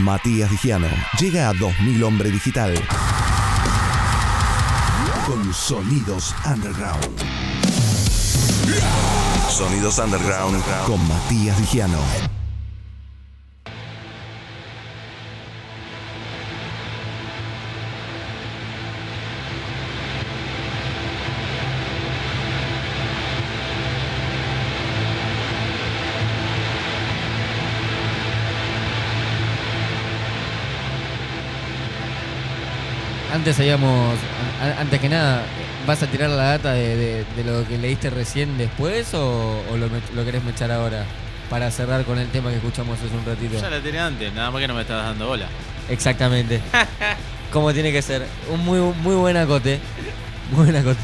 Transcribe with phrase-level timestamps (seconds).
[0.00, 0.88] Matías Digiano
[1.18, 2.74] llega a 2000 Hombre Digital
[5.26, 7.04] con Sonidos Underground.
[9.48, 12.37] Sonidos Underground con Matías Digiano.
[33.38, 34.16] Antes habíamos.
[34.60, 35.42] a- Antes que nada,
[35.86, 39.76] ¿vas a tirar la data de, de- de lo que leíste recién después o, o
[39.76, 41.04] lo, lo querés mechar ahora?
[41.48, 43.58] Para cerrar con el tema que escuchamos hace un ratito.
[43.58, 45.46] Ya la tiré antes, nada más que no me estabas dando bola.
[45.88, 46.60] Exactamente.
[47.52, 48.26] Como tiene que ser.
[48.52, 49.78] Un muy, muy buen acote.
[50.52, 50.98] Muy buen acote.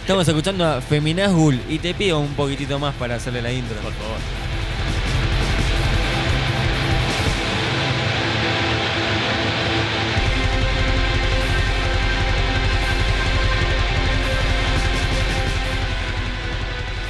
[0.00, 3.76] Estamos escuchando a Feminazgul y te pido un poquitito más para hacerle la intro.
[3.76, 4.16] Por favor.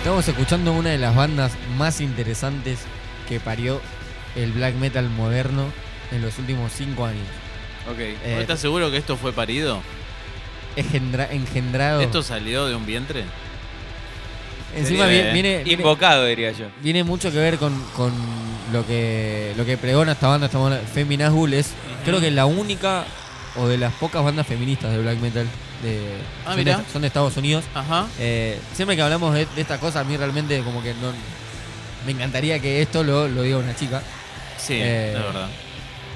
[0.00, 2.78] Estamos escuchando una de las bandas más interesantes
[3.28, 3.80] que parió
[4.34, 5.64] el black metal moderno
[6.10, 7.26] en los últimos cinco años.
[7.90, 7.98] Ok.
[7.98, 9.80] Eh, ¿Vos ¿Estás seguro que esto fue parido?
[10.76, 12.00] engendra- engendrado.
[12.00, 13.24] ¿Esto salió de un vientre?
[14.74, 16.66] Encima viene, eh, viene, Invocado, diría yo.
[16.80, 18.12] viene mucho que ver con, con
[18.72, 21.72] lo que lo que pregona esta banda, esta banda Feminazgul es
[22.04, 23.04] creo que la única
[23.56, 25.46] o de las pocas bandas feministas de black metal
[25.82, 26.00] de,
[26.46, 27.64] Ah, son, de, son de Estados Unidos.
[27.74, 28.06] Ajá.
[28.18, 31.12] Eh, siempre que hablamos de, de esta cosa, a mí realmente como que no
[32.06, 34.02] me encantaría que esto lo, lo diga una chica,
[34.58, 35.48] Sí, Eh, es verdad.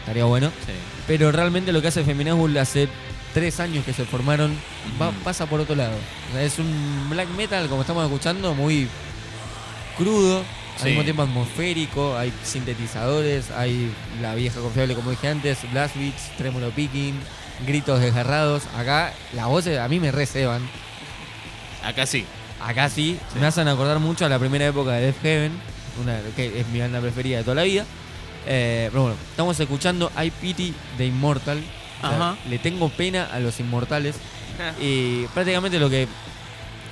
[0.00, 0.48] estaría bueno.
[0.66, 0.72] Sí.
[1.06, 2.88] Pero realmente lo que hace Feminazgul hace
[3.34, 4.56] tres años que se formaron
[5.00, 5.18] va- Ujú.
[5.20, 5.94] pasa por otro lado.
[6.30, 8.88] O sea, es un black metal, como estamos escuchando, muy
[9.96, 10.84] crudo, al Sí.
[10.88, 16.70] mismo tiempo atmosférico, hay sintetizadores, hay la vieja confiable como dije antes, blast beats, trémolo
[16.70, 17.14] picking,
[17.66, 18.62] gritos desgarrados.
[18.76, 20.62] Acá las voces a mí me receban.
[21.84, 22.24] Acá sí.
[22.60, 23.38] Acá sí, Sí.
[23.38, 25.52] me hacen acordar mucho a la primera época de Death Heaven,
[26.02, 27.86] una, que es mi banda preferida de toda la vida.
[28.46, 31.62] Eh, pero bueno, estamos escuchando I Pity the Immortal.
[32.02, 32.36] O sea, Ajá.
[32.48, 34.16] Le tengo pena a los inmortales.
[34.80, 36.06] Y prácticamente lo que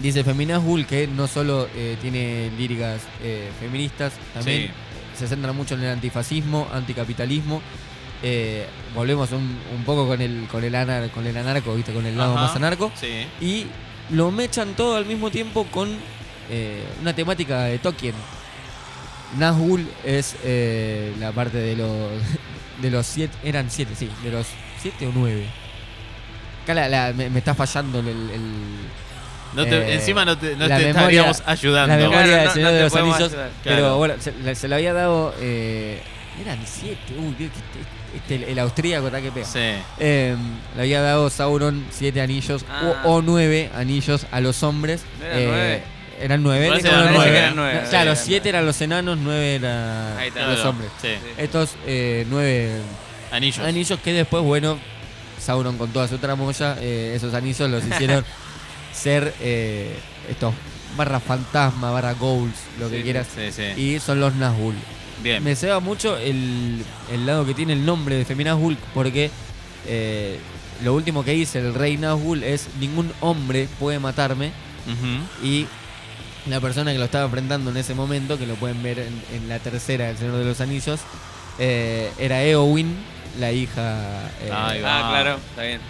[0.00, 4.70] dice Feminazgul, que no solo eh, tiene líricas eh, feministas, también Sí.
[5.18, 7.60] se centra mucho en el antifascismo, anticapitalismo.
[8.22, 11.92] Eh, volvemos un, un poco con el con el anar, con el anarco, ¿viste?
[11.92, 12.42] con el lado Ajá.
[12.46, 12.92] más anarco.
[12.94, 13.26] Sí.
[13.40, 13.66] Y
[14.10, 15.88] lo mechan todo al mismo tiempo con
[16.50, 18.14] eh, una temática de Tolkien.
[19.38, 21.90] Nazgûl es eh, la parte de los
[22.82, 24.46] de los siete, eran siete, sí, de los
[24.80, 25.46] siete o nueve.
[26.64, 28.80] Acá la- la- me, me está fallando el, el-
[29.54, 31.96] No te- Eh, encima no te, no te memoria- estaríamos ayudando.
[31.96, 33.32] la memoria Claro, del no- Señor no de te los Anillos.
[33.32, 33.50] ayudar.
[33.64, 35.34] Pero bueno, se, se le había dado.
[35.40, 36.02] eh,
[36.40, 37.50] eran siete, uy,
[38.14, 39.46] este, el, austríaco está que pega.
[39.46, 39.58] Sí.
[39.98, 40.36] Eh,
[40.76, 43.02] le había dado Sauron siete anillos Ah.
[43.04, 45.02] o, o nueve anillos a los hombres.
[45.20, 45.82] ¿No eran Eh, nueve?
[46.20, 46.68] Eran nueve.
[46.68, 47.30] Parece Eran eran nueve.
[47.30, 47.38] nueve.
[47.38, 48.48] eran nueve, Claro, eran siete nueve.
[48.50, 50.90] eran los enanos, nueve eran los hombres.
[51.00, 51.08] Sí.
[51.38, 52.80] Estos eh, nueve
[53.30, 53.58] Anillos.
[53.64, 54.78] anillos que después, bueno,
[55.38, 58.22] Sauron con toda su tramoya, eh, esos anillos los hicieron
[58.92, 59.96] ser eh,
[60.28, 60.52] estos
[60.96, 63.26] barra fantasma, barra goals, lo que quieras.
[63.34, 63.80] Sí, sí.
[63.80, 64.74] Y son los Nazgûl.
[65.22, 65.42] Bien.
[65.42, 66.82] Me ceba mucho el,
[67.12, 69.30] el lado que tiene el nombre de Feminazgûl porque
[69.86, 70.38] eh,
[70.82, 74.52] lo último que dice el rey Nazgûl es ningún hombre puede matarme
[75.42, 75.66] y
[76.46, 79.48] la persona que lo estaba enfrentando en ese momento, que lo pueden ver en, en
[79.48, 81.00] la tercera del Señor de los Anillos,
[81.58, 82.96] eh, era Eowyn,
[83.38, 84.50] la hija eh.
[84.50, 85.80] Ah, claro, está bien.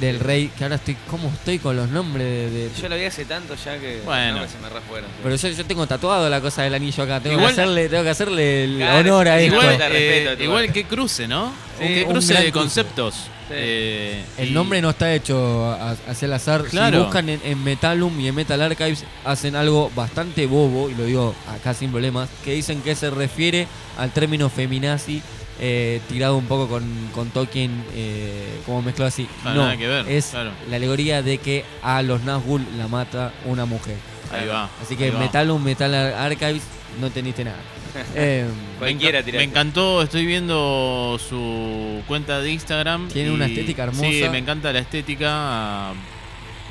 [0.00, 2.68] Del rey, que ahora estoy, ¿cómo estoy con los nombres de...?
[2.68, 4.40] de- Yo lo vi hace tanto ya que Bueno.
[4.40, 5.10] no, se me refueron.
[5.22, 8.04] pero yo, yo tengo tatuado la cosa del anillo acá, tengo, Igual- que, hacerle, tengo
[8.04, 9.54] que hacerle el Claro, honor a esto.
[9.56, 11.52] Igual, eh, respeto, igual que cruce, ¿no?
[11.80, 12.52] Sí, que un cruce de cruce.
[12.52, 13.14] conceptos.
[13.50, 15.72] Eh, El y- nombre no está hecho
[16.06, 16.64] hacia el azar.
[16.64, 16.98] Claro.
[16.98, 21.04] Si buscan en, en Metalum y en Metal Archives, hacen algo bastante bobo, y lo
[21.04, 23.66] digo acá sin problemas, que dicen que se refiere
[23.96, 25.22] al término feminazi,
[25.60, 26.84] eh, tirado un poco con,
[27.14, 29.26] con Tolkien, eh, como mezclado así.
[29.44, 30.50] Ah, no, nada que ver, es claro.
[30.68, 33.96] la alegoría de que a los Nazgûl la mata una mujer.
[34.32, 34.68] Ahí va.
[34.82, 35.18] Así que va.
[35.20, 36.62] Metalum, Metal Ar- Archives,
[37.00, 37.56] no teniste nada.
[38.14, 39.22] Eh, Me Cualquiera.
[39.32, 43.08] Me encantó, estoy viendo su cuenta de Instagram.
[43.08, 44.08] Tiene y- una estética hermosa.
[44.08, 45.92] Sí, me encanta la estética.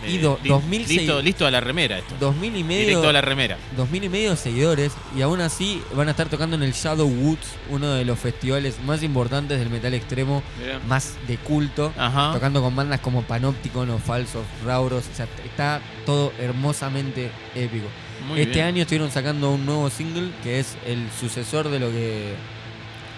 [0.06, 2.16] Eh, Y do- li- 2006 listo, listo a la remera esto.
[2.20, 2.88] dos mil y medio.
[2.88, 3.58] Directo a la remera.
[3.76, 6.74] Dos mil y medio de seguidores y aún así van a estar tocando en el
[6.74, 10.80] Shadow Woods, uno de los festivales más importantes del metal extremo, Mirá.
[10.88, 12.32] más de culto, Ajá.
[12.34, 17.88] tocando con bandas como Panopticon o Falsos, Rauros, o sea, está todo hermosamente épico.
[18.28, 18.66] Muy este bien.
[18.66, 22.34] año estuvieron sacando un nuevo single que es el sucesor de lo que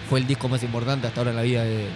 [0.08, 1.86] fue el disco más importante hasta ahora en la vida de,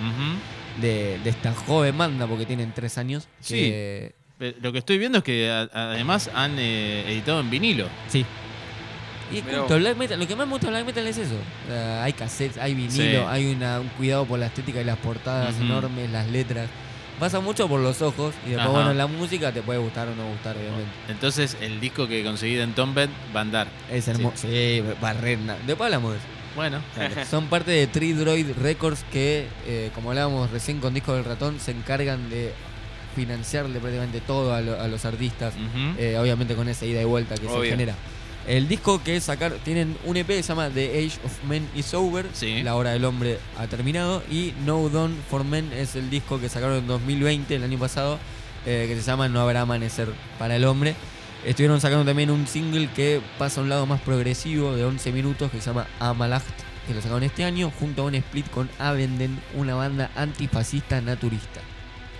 [0.80, 3.28] de- de esta joven banda, porque tienen tres años.
[3.46, 7.88] Que- Lo que estoy viendo es que a- además han eh, editado en vinilo.
[8.08, 8.24] sí.
[9.30, 9.78] Y Mirá culto, vos.
[9.80, 11.34] black metal, lo que más me gusta de black metal es eso.
[11.34, 13.26] O sea, hay cassettes, hay vinilo, Sí.
[13.26, 15.64] hay una, un cuidado por la estética y las portadas Ujú.
[15.64, 16.68] enormes, las letras.
[17.18, 18.70] Pasa mucho por los ojos y después, Ajá.
[18.76, 20.90] bueno, la música te puede gustar o no gustar, obviamente.
[21.08, 23.66] Entonces el disco que conseguí de Entombed va a andar.
[23.90, 24.36] Es hermoso.
[24.46, 25.56] Sí, barrena.
[25.66, 26.26] Después hablamos de eso.
[26.54, 26.80] Bueno.
[27.30, 31.58] Son parte de Tree Droid Records que, eh, como hablábamos recién con Disco del Ratón,
[31.60, 32.52] se encargan de
[33.14, 35.54] financiarle prácticamente todo a, lo- a los artistas.
[35.98, 37.94] Eh, obviamente con esa ida y vuelta que se genera.
[38.46, 41.94] El disco que sacar, tienen un EP que se llama The Age of Men is
[41.94, 42.62] Over, Sí.
[42.62, 46.50] La Hora del Hombre ha terminado, y No Dawn for Men es el disco que
[46.50, 48.18] sacaron en 2020, el año pasado,
[48.66, 50.08] eh, que se llama No habrá amanecer
[50.38, 50.94] para el hombre.
[51.46, 55.50] Estuvieron sacando también un single que pasa a un lado más progresivo de 11 minutos
[55.50, 56.44] que se llama Amalacht,
[56.86, 61.60] que lo sacaron este año, junto a un split con Avenden, una banda antifascista naturista.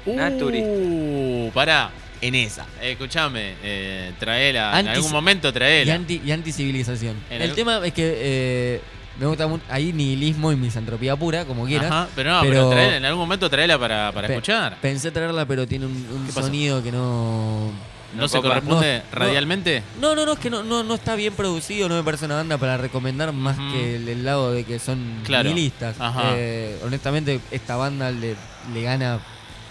[0.07, 1.91] Uh, pará.
[2.21, 2.65] En esa.
[2.81, 4.81] Eh, escuchame, eh, traela.
[4.81, 5.95] En algún momento Y, traela.
[5.95, 7.17] anti, y anticivilización.
[7.29, 8.81] El el- tema es que eh,
[9.21, 9.63] me gusta mucho.
[9.69, 11.91] Ahí nihilismo y misantropía pura, como quieras.
[11.91, 14.79] Ajá, pero no, pero- pero, traela, en algún momento traela para, para Pe- escuchar.
[14.81, 17.73] Pensé traerla, pero tiene un, sonido que no.
[18.15, 18.49] ¿No, No se copa.
[18.51, 19.83] corresponde No, radialmente?
[20.01, 22.37] No, no, no, es que no, no, no está bien producido, no me parece una
[22.37, 25.49] banda para recomendar más que el, el lado de que son Claro.
[25.51, 25.97] nihilistas.
[26.37, 28.37] Eh, honestamente, esta banda le,
[28.73, 29.19] le gana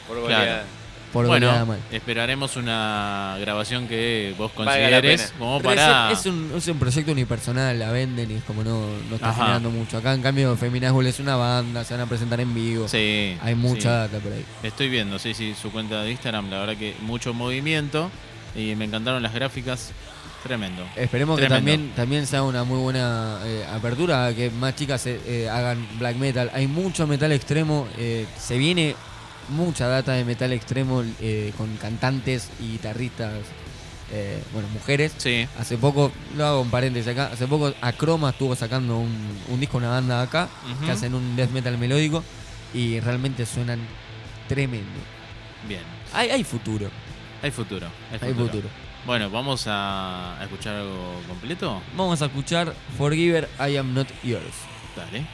[0.07, 0.21] Por Claro.
[0.23, 0.63] goleada.
[1.13, 1.79] por bueno, mal.
[1.91, 6.11] esperaremos una grabación que vos consideres como Pero para...
[6.11, 9.29] Es, es un, es un proyecto unipersonal, la venden y es como no, no está
[9.29, 9.41] Ajá.
[9.41, 9.97] generando mucho.
[10.00, 12.88] Acá, en cambio, Feminazgul es una banda, se van a presentar en vivo.
[12.88, 13.88] Sí, Hay mucha sí.
[14.13, 14.44] data por ahí.
[14.63, 18.09] Estoy viendo, sí, sí, su cuenta de Instagram, la verdad que mucho movimiento
[18.56, 19.91] y me encantaron las gráficas,
[20.41, 20.83] tremendo.
[20.95, 25.19] Esperemos que también, también sea una muy buena eh, apertura, a que más chicas eh,
[25.27, 26.49] eh, hagan black metal.
[26.56, 28.95] Hay mucho metal extremo, eh, se viene
[29.50, 33.34] mucha data de metal extremo eh, con cantantes y guitarristas,
[34.12, 35.13] eh, bueno, mujeres.
[35.18, 39.12] Sí, Hace poco, lo hago en paréntesis acá, hace poco Acroma estuvo sacando un,
[39.50, 40.50] un disco, una banda acá,
[40.86, 42.24] que hacen un death metal melódico
[42.74, 43.80] y realmente suenan
[44.48, 45.00] tremendo.
[45.68, 45.81] bien.
[46.13, 46.90] Hay, hay futuro,
[47.42, 48.28] Hay futuro, hay futuro.
[48.42, 48.69] hay futuro.
[49.06, 51.81] Bueno, ¿vamos a a escuchar algo completo?
[51.98, 54.54] Vamos a escuchar Forgiver, I Am Not Yours.
[54.95, 55.25] Dale.